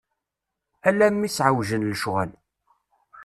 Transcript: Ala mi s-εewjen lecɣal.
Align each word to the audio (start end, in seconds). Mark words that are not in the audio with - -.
Ala 0.89 1.07
mi 1.11 1.29
s-εewjen 1.35 1.87
lecɣal. 1.91 2.31